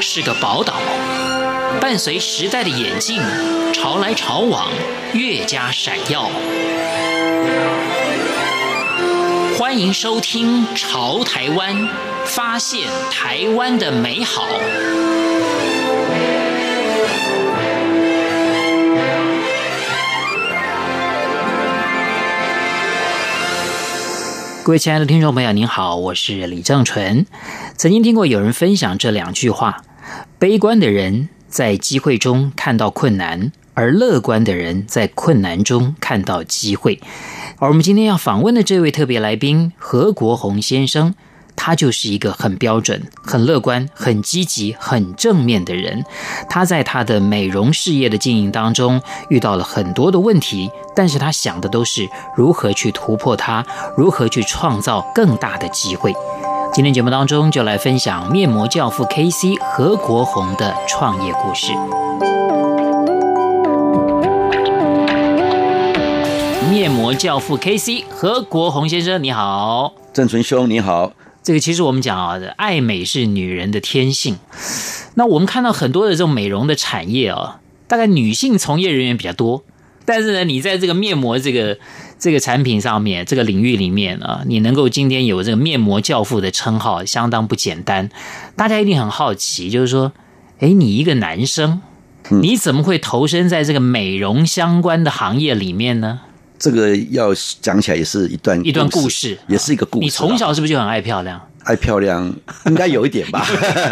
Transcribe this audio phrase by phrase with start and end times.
[0.00, 0.74] 是个宝岛，
[1.80, 3.20] 伴随时代的演进，
[3.72, 4.68] 潮来潮往，
[5.12, 6.30] 越加闪耀。
[9.58, 11.74] 欢迎收听《潮台湾》，
[12.26, 14.46] 发现台湾的美好。
[24.62, 27.24] 各位亲爱的听众朋友，您好，我是李正淳。
[27.76, 29.82] 曾经听过有人分享这两句话：
[30.38, 37.00] 悲观的人在机会中看到困难，而乐观的人在困难中看到机会。
[37.58, 41.14] 而我们今天要访问的这位特别来宾何国弘先生。
[41.58, 46.04] 他就是一个很标准、很乐观、很积极、很正面的人。
[46.50, 53.64] 他在他的美容事业的经营当中遇到了很多的问题，但是他想的都是如何去突破它，
[53.96, 56.12] 如何去创造更大的机会。
[56.76, 61.72] 今天节目当中就来分享面膜教父 KC 何国红的创业故事。
[66.70, 71.14] 面膜教父 KC 何国红先生，你好，郑纯兄，你好。
[71.42, 74.36] 这个其实我们讲啊，爱美是女人的天性。
[75.14, 79.64] 那我们看到很多的这种美容的产业啊，大概女性从业人员比较多。
[80.04, 81.78] 但是呢，你在这个面膜这个
[82.18, 88.08] 这个产品上面，这个领域里面啊，你能够今天有这个面膜教父的称号，相当不简单。
[88.56, 90.12] 大家一定很好奇，就是说，
[90.60, 91.80] 哎，你一个男生，
[92.30, 96.20] 你怎么会投身在这个美容相关的行业里面呢？
[96.58, 100.04] 这个要讲起来也是一段一段故事，也是一个故事。
[100.04, 101.38] 你从小是不是就很爱漂亮？
[101.64, 102.32] 爱漂亮，
[102.66, 103.44] 应该有一点吧，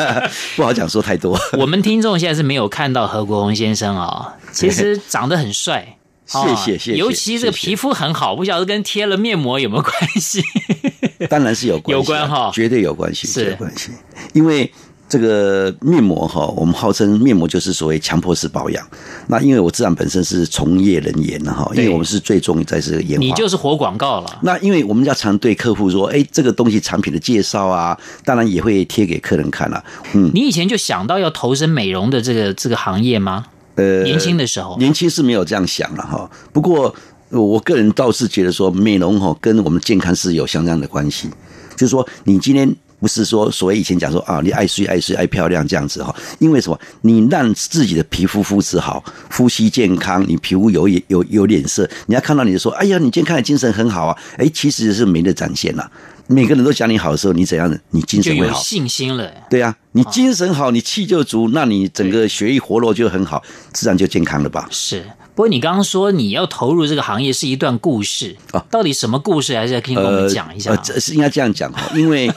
[0.57, 1.39] 不好讲说太多。
[1.59, 6.97] 我们听众现在是没有看到何国弘先生啊、哦，其实长得很帅，谢谢谢谢。
[6.97, 10.43] 尤其这个皮肤很好，不晓得跟贴了面膜有没有关系？
[11.31, 13.91] 当然是有关系，有关哈，绝对有关系，是有关系，
[14.33, 14.71] 因为。
[15.07, 18.85] 这个面膜哈，我们号称面膜就是所谓强迫式保养。
[19.29, 23.25] 那因为我自然本身是从业人员哈，因为我们是最重在这个研发。
[23.25, 24.39] 你就是活广告了。
[24.43, 29.85] 那因为我们要常对客户说，哎，这个东西产品的介绍啊，当然也会贴给客人看了。
[30.15, 33.47] 嗯，你以前就想到要投身美容的这个这个行业吗？
[33.77, 36.31] 呃，年轻的时候，年轻是没有这样想了哈。
[36.53, 36.95] 不过
[37.31, 41.29] 我个人倒是觉得说，美容哈跟我们健康是有相当的关系。
[41.77, 42.75] 就是说，你今天。
[43.01, 46.81] 不是说所谓以前讲说啊，你爱睡爱睡爱漂亮这样子哈，因为什么？
[47.03, 55.87] 你让自己的皮肤肤质好，呼吸健康，你皮肤有有有脸色，人家看到你就说，哎呀，你健康的精神很好啊，哎，其实是美的展现呐。
[56.27, 57.79] 每个人都讲你好的时候，你怎样的？
[57.91, 59.31] 你精神会好，信心了。
[59.51, 63.43] 对呀、啊，你精神好，你气就足，那你整个血液活络就很好，
[63.73, 64.67] 自然就健康了吧？
[64.71, 65.05] 是。
[65.35, 69.57] 不过你刚刚说你要投入这个行业是一段故事啊，到底什么故事？
[69.57, 70.71] 还是要听我们讲一下？
[70.71, 72.31] 呃，是应该这样讲哈， 因为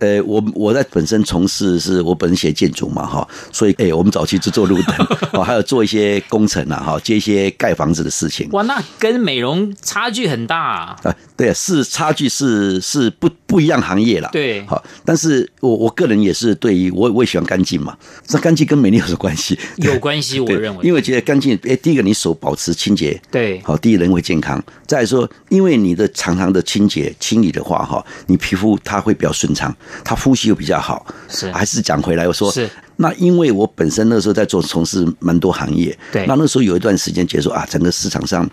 [0.00, 8.48] 呃，我我在本身从事是我本身写建筑嘛哈，所以哎，我们早期就做路灯 哦，还有做一些工程啊哈，接一些盖房子的事情。
[8.50, 11.00] 哇，那跟美容差距很大啊！
[11.04, 14.28] 啊，对，是差距是是不不一样行业了。
[14.32, 17.96] 对，好，但是我我个人也是对于我我也喜欢干净嘛，
[18.26, 19.56] 这干净跟美丽有什么关系？
[19.78, 22.30] 有关系，我认为，因为觉得干净，哎，第一个你手。
[22.40, 24.62] 保持清洁，对，好，第一人会健康。
[24.86, 31.04] 再来说，因为你的常常的清洁清理的话，哈，你皮肤它会比较顺畅，它呼吸又比较好。
[31.28, 32.66] 是，还是讲回来，我说是。
[32.96, 36.24] 那因为我本身那时候在做从事蛮多行业，对。
[36.26, 38.48] 那那时候有一段时间觉得说啊，整个市场上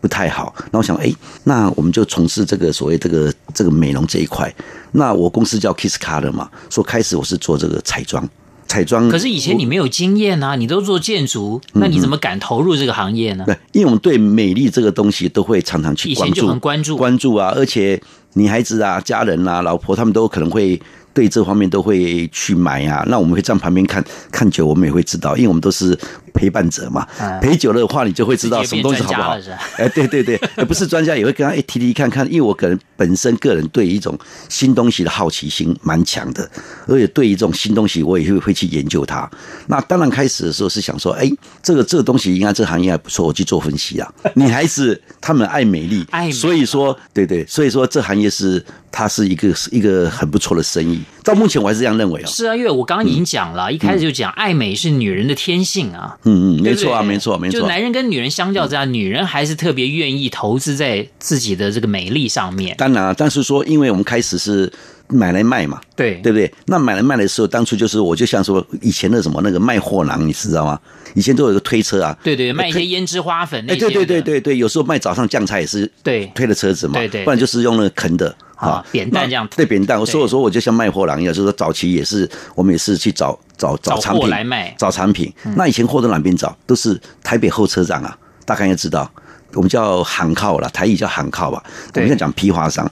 [0.00, 0.54] 不太好。
[0.70, 1.12] 那我想，哎，
[1.44, 4.52] 那我们就从事这个所谓这个这个美容这一块。
[4.92, 8.28] 那我公司叫 Kiss Color 嘛，说开始我是做这个彩妆。
[8.66, 13.42] 彩妆，可是以前你没有经验啊，你都做建筑，那你怎么敢投入这个行业呢？
[13.44, 18.00] 对，因为我们对美丽这个东西都会常常去关注，以前就很关注，关注啊，而且
[18.34, 20.80] 女孩子啊、家人啊、老婆他们都可能会。
[21.12, 25.98] 对这方面都会去买啊，那我们会站旁边看看久，我们也会知道，因为我们都是
[26.32, 27.06] 陪伴者嘛。
[27.40, 29.36] 陪久了的话，你就会知道什么东西好不好。
[29.76, 30.36] 哎，对对对，
[30.66, 34.18] 不是专家也会跟他一提提看看，因为我可能本身个人对一种
[34.48, 36.48] 新东西的好奇心蛮强的，
[36.86, 39.28] 而且对于这种新东西，我也会会去研究它。
[39.66, 41.30] 那当然开始的时候是想说，哎，
[41.62, 44.12] 这个这个东西应该这个行业还不错，我去做分析啊。
[44.34, 51.00] 女孩子她们爱美丽，爱，所以说对对，所以说这行业是它是一个是一个很不错的生意。
[51.22, 52.26] 到目前我还是这样认为啊。
[52.26, 56.16] 是啊，因为我刚刚已经讲了，嗯、一开始就讲爱美是女人的天性啊。
[56.24, 57.60] 嗯嗯，没错啊，没错没错。
[57.60, 62.74] 就男人跟女人相较之下，女人还是特别愿意投资在自己的这个美丽上面。
[62.76, 64.70] 当然啊，但是说，因为我们开始是
[65.08, 66.52] 买来卖嘛，对对不对？
[66.66, 70.78] 那买来卖的时候，当初就是我就像说以前的什么那个卖货郎，你知道吗？
[71.14, 73.80] 以前都有个推车啊，对对，卖一些胭脂花粉那些。
[73.80, 78.34] 对对对对对，有时候卖早上酱菜也是对推的车子嘛，对对，不然就是用那个啃的。
[78.68, 79.48] 啊，扁担这样。
[79.56, 79.98] 对，扁担。
[79.98, 85.32] 我说我说我就像卖货郎一样，就是说早期也是我们也是去找找找产品来卖，找产品。
[85.56, 86.56] 那以前货到哪边找？
[86.66, 89.10] 都是台北后车站啊，大概应该知道。
[89.54, 91.60] 我们叫行靠了，台语叫行靠吧。
[91.94, 92.88] 我们现在讲批发商，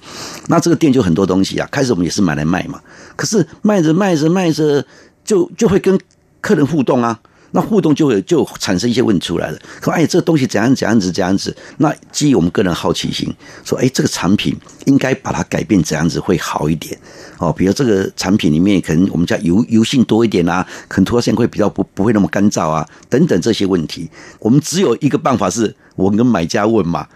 [0.48, 1.68] 那这个店就很多东西啊。
[1.70, 2.80] 开始我们也是买来卖嘛，
[3.14, 4.84] 可是卖着卖着卖着，
[5.24, 5.96] 就就会跟
[6.40, 7.16] 客人互动啊。
[7.50, 9.58] 那互动就会就产生一些问题出来了。
[9.82, 11.56] 说哎，这个东西怎样怎样子怎样子？
[11.78, 13.32] 那基于我们个人好奇心，
[13.64, 14.56] 说哎，这个产品
[14.86, 16.98] 应该把它改变怎样子会好一点？
[17.38, 24.10] 哦，比如这个产品里面可能我们家油油性多一点啊，可能涂上会比较不不会那么干燥啊，等等这些问题。
[24.40, 27.06] 我们只有一个办法是，我跟买家问嘛，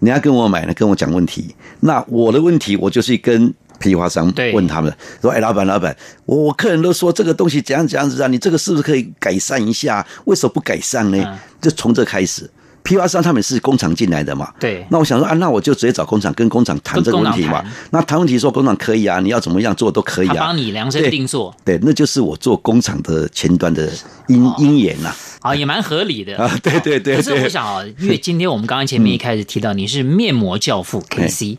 [0.00, 1.54] 你要跟我买呢，跟我讲问题。
[1.80, 3.52] 那我的问题，我就是跟。
[3.80, 5.96] 批发商问他们说：“哎，老板，老板，
[6.26, 8.28] 我我客人都说这个东西怎样怎样子啊？
[8.28, 10.06] 你这个是不是可以改善一下？
[10.26, 11.38] 为什么不改善呢？
[11.60, 12.48] 就从这开始，
[12.82, 14.52] 批发商他们是工厂进来的嘛。
[14.60, 17.64] 对，那我想说啊，那我就直接找工厂，跟工厂谈这个问题嘛。
[17.90, 21.54] 那谈问题说工厂可以啊，你要怎么样做都可以啊，帮你量身定做。
[21.64, 23.90] 对，那就是我做工厂的前端的
[24.28, 25.10] 因因缘呐。
[25.40, 26.54] 啊，也蛮合理的啊。
[26.62, 27.16] 对对对。
[27.16, 31.56] 可是我想啊，因为今天我们刚刚前面一开始提到你是面膜教父 KC。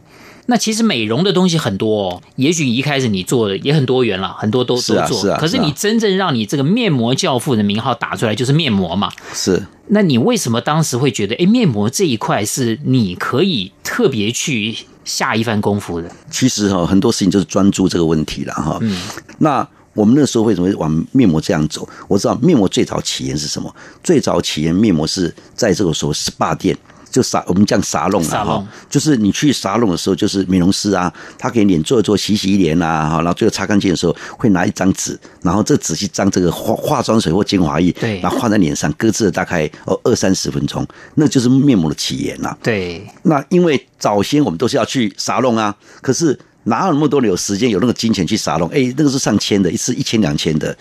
[0.47, 4.95] 那其实美容的东西很多哦，也许一开始你做的也很多元了，很多都都做。
[4.95, 5.37] 是啊，是啊。
[5.39, 9.11] 可是你真正让你这个面膜教父的名号打出来，就是面膜嘛。
[9.33, 9.63] 是。
[9.87, 16.11] 那你为什么当时会觉得，哎，面膜这一块是你可以特别去下一番功夫的？
[16.29, 18.77] 其实哈，很多事情就是专注这个问题了哈。
[18.81, 18.99] 嗯。
[19.37, 21.87] 那我们那时候为什么会往面膜这样走？
[22.07, 23.73] 我知道面膜最早起源是什么？
[24.03, 26.77] 最早起源面膜是在这个时候 SPA 店。
[27.11, 42.57] 就沙，我们讲沙龙啊，哈，就是你去沙龙的时候，就是美容师啊，他给脸做一做，洗洗脸啊，哈，然后最后擦干净的时候，会拿一张纸，然后这纸去沾这个化化妆水或精华液，对，然后画在脸上，搁置了大概哦二三十分钟，那就是面膜的起源呐。
[42.63, 48.69] 对，那因为早先我们都是要去沙龙啊，可是哪有那么多人有时间有那个金钱去沙龙？
[48.69, 50.73] 哎，那个是上千的，一次一千两千的，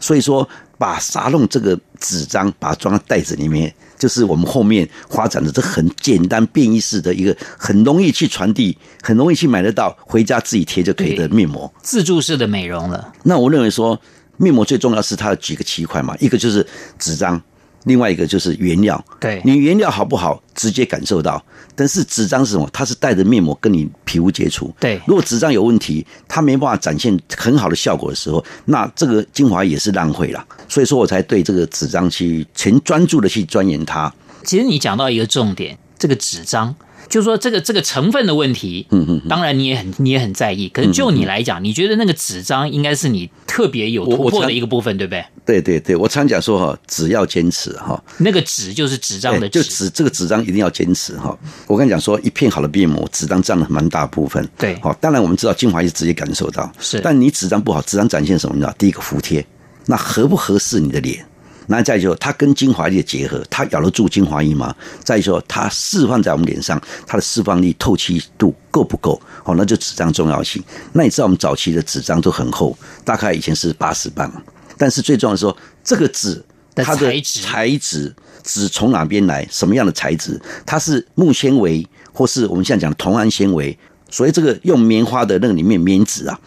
[0.00, 0.48] 所以说
[0.78, 3.70] 把沙弄这个纸张把它装在袋子里面。
[4.04, 13.10] 就是我们后面发展的这很简单便宜式的一个很容易去传递、很容易去买得到、回家自己贴就可以的面膜，自助式的美容了。
[13.22, 13.98] 那我认为说，
[14.36, 16.66] 面膜最重要是它有几个区块嘛，一个就是
[16.98, 17.40] 纸张。
[17.84, 21.42] 另外一个就是原料，对，你原料好不好，直接感受到。
[21.76, 22.68] 但是纸张是什么？
[22.72, 24.72] 它是带着面膜跟你皮肤接触。
[24.78, 30.46] 对，如果纸张有问题，它没办法展现很好的效果的时候，那这个精华也是浪费了。
[30.68, 34.12] 所以说我才对这个纸张去全专注的去钻研它。
[34.44, 36.74] 其实你讲到一个重点，这个纸张。
[37.08, 40.68] 就是说这个这个成分的问题，嗯嗯，当然你也很你也很在意。
[40.68, 45.24] 可是就你来讲，你觉得那个纸张应该是你特别有突破的一个部分，对不对？
[45.44, 48.02] 对对对，我常讲说哈，纸要坚持哈。
[48.18, 51.36] 那个纸就是纸张的纸，就纸这个纸张一定要坚持哈。
[51.66, 54.48] 我跟你讲说，一片好的面膜，纸张占了蛮大部分。
[54.58, 57.00] 对，好，当然我们知道精华是直接感受到，是。
[57.00, 58.54] 但你纸张不好，纸张展现什么？
[58.54, 59.44] 你知道，第一个服帖，
[59.86, 61.24] 那合不合适你的脸？
[61.66, 64.74] 那再就它跟精华液的结合，它咬得住精华液吗？
[65.02, 69.20] 再说它释放在我们脸上，它的释放力、透气度够不够？
[69.44, 70.62] 哦，那就纸张重要性。
[70.92, 74.30] 那你知道我们早期的纸张都很厚，大概以前是八十磅，
[74.76, 76.44] 但是最重要的是说，这个纸
[76.74, 79.46] 它的材质，纸从哪边来？
[79.50, 80.40] 什么样的材质？
[80.66, 83.78] 它是木纤维，或是我们现在讲的铜氨纤维？
[84.10, 86.38] 所以这个用棉花的那个里面棉纸啊，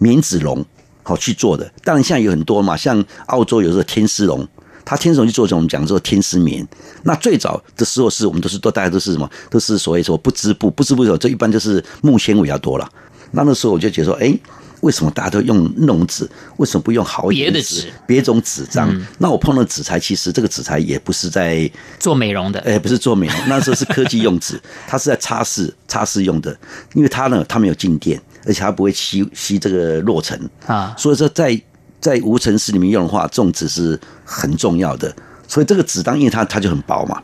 [0.00, 0.64] 棉纸绒
[1.02, 1.72] 好去做的。
[1.82, 4.46] 当然现在有很多嘛，像澳洲有时候天丝绒。
[4.86, 6.66] 它天丝去做这种，我们讲做天丝棉。
[7.02, 12.88] 那最早的时候是我们都是都大家都是什么，都是所谓说不织布，不织布的时候，这一般就是木纤维比较多了。
[13.32, 14.32] 那那时候我就觉得说，哎，
[14.82, 16.30] 为什么大家都用那种纸？
[16.58, 17.92] 为什么不用好一点的纸？
[18.06, 18.88] 别种纸张？
[18.88, 21.68] 嗯、那我碰到纸材，其实这个纸材也不是在
[21.98, 26.56] 做美容的，哎，不是做美容，那时候是科技用纸， 它是在擦拭擦拭用的，
[26.94, 31.60] 因为它呢，它没有静电，而且它不会吸吸这个落尘啊，所以说在。
[32.00, 35.14] 在无尘室里面用的话，这种纸是很重要的。
[35.48, 37.22] 所以这个纸当，因为它它就很薄嘛，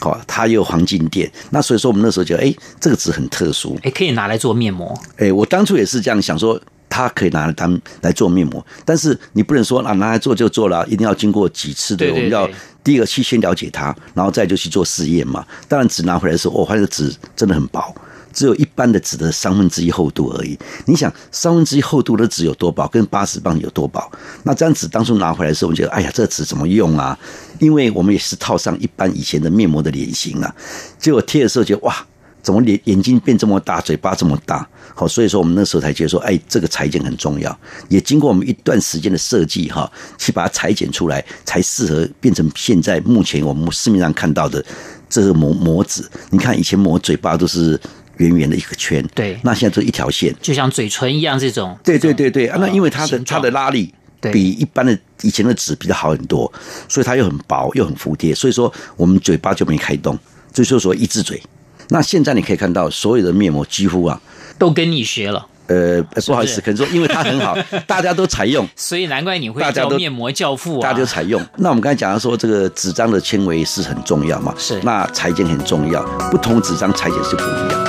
[0.00, 1.30] 好，它也有黄金电。
[1.50, 4.96] 那所以说我们那时候觉得，哎，这个纸很特殊，哎，可以拿来做面膜。
[5.16, 8.64] 哎，我当初也是这样想说，它可以拿来当来做面膜。
[8.84, 12.48] 但是你不能说啊，拿来做就做了，一定要经过几次的，我们要
[12.84, 15.44] 第一个去先了解它，然后再就去做试验嘛。
[15.66, 17.92] 当然纸拿回来的时候，我发现纸真的很薄。
[18.34, 20.58] 只有一般的纸的三分之一厚度而已。
[20.84, 24.10] 你想三分之一厚度的纸有多薄，跟八十磅有多薄？
[24.42, 27.16] 那这张纸当初拿回来的时候，我们觉得，哎呀，这纸怎么用啊？
[27.60, 30.54] 因为我们也是套上一般以前的面膜的脸型啊。
[30.98, 31.94] 结果贴的时候觉得，哇，
[32.42, 34.68] 怎么脸眼睛变这么大，嘴巴这么大？
[34.96, 37.56] 好，所以说我们那时候才觉得说，哎，这个裁剪很重要。
[37.88, 44.64] 也经过我们一段时间的设计哈，去把它裁剪出来，才适合变成现在目前我们市面上看到的
[45.08, 46.04] 这个膜膜纸。
[46.30, 47.80] 你看以前膜嘴巴都是。
[48.18, 49.04] 圆圆的一个圈。
[49.14, 51.76] 对，那现在就一条线，就像嘴唇一样这种。
[51.82, 53.92] 对对对对，啊，那因为它的它的拉力
[54.32, 56.50] 比一般的以前的纸比较好很多，
[56.88, 60.18] 所以它又很薄又很服帖，所以说我们嘴巴就没开动，
[60.52, 61.42] 就说说一只嘴。
[61.88, 64.18] 那现在你可以看到所有的面膜几乎啊
[64.58, 65.46] 都跟你学了。
[65.66, 67.56] 呃，不好意思，可能说因为它很好，
[67.86, 70.82] 大家都采用，所以难怪你会叫面膜教父啊。
[70.82, 71.40] 大家都采用。
[71.56, 74.54] 那我们刚才讲到说，这个纸张的纤维是很重要嘛？
[74.58, 74.78] 是。
[74.82, 77.83] 那裁剪很重要，不同纸张裁剪是不一样。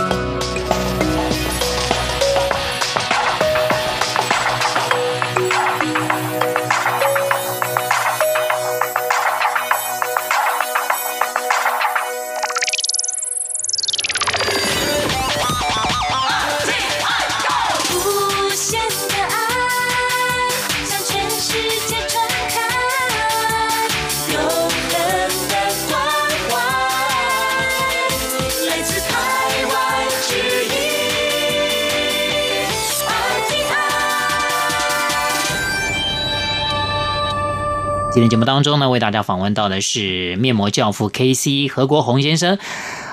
[38.16, 42.58] 今天节目当中呢，为大家访问到的是面膜教父 KC 何国弘先生。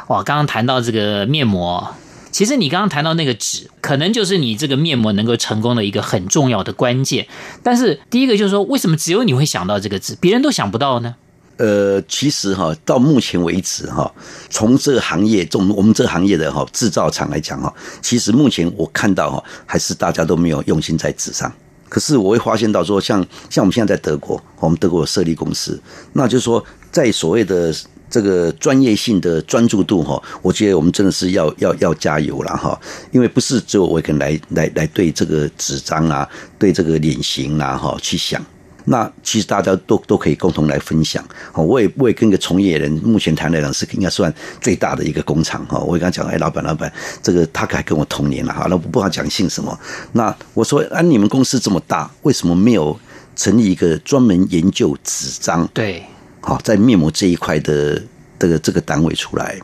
[0.07, 1.93] 哇，刚刚谈到这个面膜，
[2.31, 7.27] 其实你刚刚谈到那个纸，可能就是你这个面膜能够成功的一个很重要的关键。
[7.65, 11.17] 但是第一个就是说，为什么只有你会想到这个纸，别人都想不到呢？
[11.57, 14.09] 呃，其实哈，到目前为止哈，
[14.51, 21.53] 从这个行业，从我们这个行业的哈制造厂来讲哈，其实目前我看到哈，还是大家都没有用心在纸上。
[21.93, 25.79] 可是我会发现到说，像像我们现在在德国，我们德国有设立公司，
[26.15, 27.71] 那就是说，在所谓的
[28.09, 32.81] 这个专业性的专注度哈，我觉得我们真的是要要要加油了哈，
[33.11, 36.27] 因为不是只有我一个人来来来对这个纸张啊，
[36.59, 38.43] 对这个脸型啊哈去想。
[38.85, 41.25] 那其实大家都都可以共同来分享。
[41.55, 45.79] 我也我也跟个从业人，目前谈来讲是应该算最大的一个工厂哈。
[45.79, 49.79] 我跟他讲，哎，老板老板，这个他还跟我同年了哈，那我不好讲姓什么。
[50.13, 52.99] 那我说，啊，你们公司这么大，为什么没有
[53.37, 55.67] 成立一个专门研究纸张？
[55.75, 56.03] 对，
[56.41, 58.03] 好，在面膜这一块的。
[58.43, 59.57] 这个这个单位出来，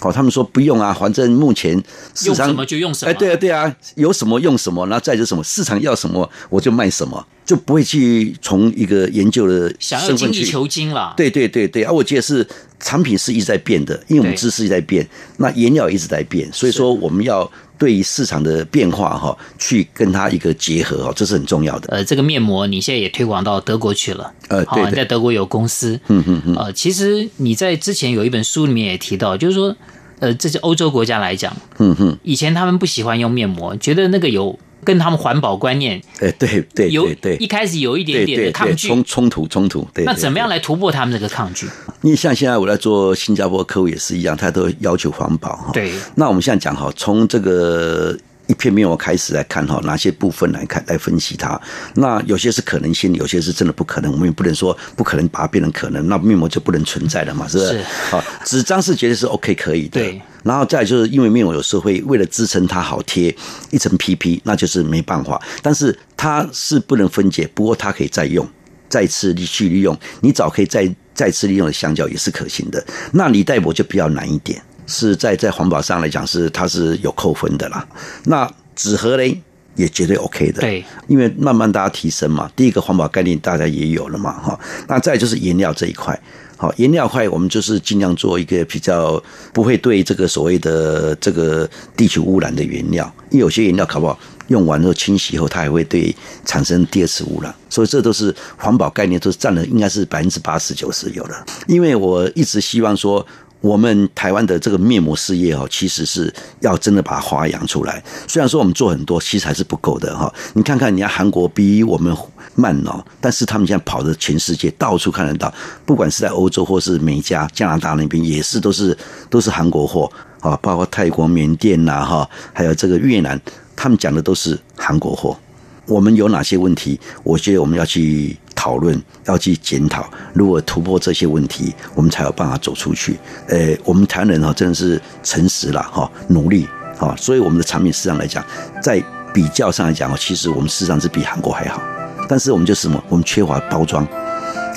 [0.00, 1.76] 哦，他们说不用啊，反正目前
[2.14, 11.12] 市场用什么就用什么，哎，对啊对啊，有什么用什么，然后再就什么市场要什么我就卖什么，就不会去从一个研究的想要精益求精了。
[11.14, 12.46] 对对对对，啊，我觉得是
[12.80, 17.50] 产品是一直在变的，因为我们知识一直在变，那原料一直在变，所以说我们要。
[17.82, 21.88] 对于市场的变化哈，去跟它一个结合哦，这是很重要的。
[21.88, 26.54] 呃，这个面膜你现在也推广到德国去了，呃，对，你在德国有公司，嗯嗯嗯。
[26.54, 29.74] 呃，其实你在之前有一本书里面也提到，就是说，
[30.20, 34.56] 呃，这些欧洲国家来讲，嗯哼，以前他们不喜欢用面膜，觉得那个有。
[34.84, 39.86] 跟他们环保观念，哎，对对，有对一开始有一点点的抗拒，冲冲突冲突。
[39.94, 41.68] 对，那怎么样来突破他们这个抗拒？
[42.00, 45.70] 你像现在我在做新加坡客户也是一样，他都要求环保哈。
[45.72, 48.16] 对，那我们现在讲哈，从这个。
[48.52, 51.58] 一片面膜开始来看哈，哪些部分来看来分析它？
[51.94, 54.12] 那有些是可能性，有些是真的不可能。
[54.12, 57.48] 我们也不能说不可能把它变成可能，那面膜就不能存在了嘛？
[57.48, 57.70] 是不是？
[57.70, 57.84] 是。
[58.10, 59.98] 好，纸张是绝对是 OK 可以的。
[60.00, 60.20] 对。
[60.44, 63.34] 然后再来就是因为面膜有时候会为了支撑它好贴
[63.70, 65.40] 一层 PP，那就是没办法。
[65.62, 68.46] 但是它是不能分解，不过它可以再用，
[68.90, 69.98] 再次去利用。
[70.20, 72.84] 你找可以再再次利用的香蕉也是可行的。
[73.12, 74.60] 那锂带膜就比较难一点。
[74.86, 77.86] 是在在环保上来讲是它是有扣分的啦。
[78.24, 79.40] 那纸盒嘞
[79.74, 82.50] 也绝对 OK 的，对，因为慢慢大家提升嘛。
[82.54, 84.58] 第一个环保概念大家也有了嘛，哈。
[84.86, 86.18] 那再就是颜料这一块，
[86.58, 89.22] 好，颜料块我们就是尽量做一个比较
[89.52, 101.46] 不会对这个所谓的这个地球污染的原料，因为有些颜料搞不好用完之后清洗后它还会对产生第二次污染，所以这都是环保概念都是占了应该是百分之八十九十有了。
[101.66, 103.26] 因为我一直希望说。
[103.62, 108.02] 我们台湾的这个面膜事业哦，其实是要真的把它发扬出来。
[108.26, 110.30] 虽然说我们做很多，其实还是不够的哈。
[110.52, 112.14] 你看看，人家韩国比我们
[112.56, 115.52] 慢哦，但是他们现在跑的全世界，到处看得到。
[115.86, 118.98] 不管是在欧洲或是美加、加拿大那边，也是都是
[119.30, 123.40] 都是韩国货啊，包括泰国、缅甸呐哈，还有这个越南，
[123.76, 125.38] 他们讲的都是韩国货。
[125.86, 126.98] 我们有哪些问题？
[127.22, 128.36] 我觉得我们要去。
[128.62, 133.18] 讨论要去检讨，如果突破这些问题，我们才有办法走出去。
[133.48, 138.44] 呃，我们台湾人哈真的是诚实了哈，努力哈，所以我们的产品市场来讲，
[138.80, 139.02] 在
[139.34, 141.82] 比较上来讲，其实我们市场是比韩国还好。
[142.28, 143.02] 但是我们就是什么？
[143.08, 144.06] 我们缺乏包装，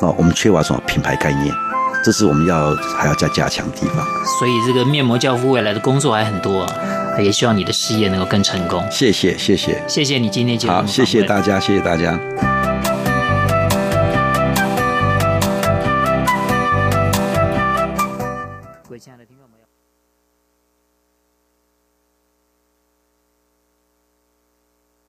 [0.02, 1.54] 哦，我们缺乏什么品牌概念？
[2.04, 3.98] 这是我们要还要再加强的地方。
[4.40, 6.68] 所以这个面膜教父未来的工作还很多，
[7.20, 8.84] 也希望你的事业能够更成功。
[8.90, 12.20] 谢谢谢谢谢谢你今天节目，好，谢谢大家，谢谢大家。